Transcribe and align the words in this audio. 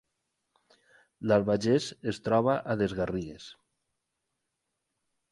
L’Albagés 1.31 1.89
es 2.11 2.19
troba 2.27 2.55
a 2.73 2.75
les 2.79 2.95
Garrigues 3.01 3.45